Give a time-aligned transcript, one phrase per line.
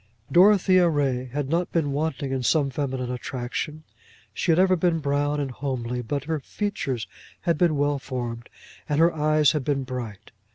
[0.31, 3.83] Dorothea Ray had not been wanting in some feminine attraction.
[4.33, 7.05] She had ever been brown and homely, but her features
[7.41, 8.49] had been well formed,
[8.89, 10.31] and her eyes had been bright.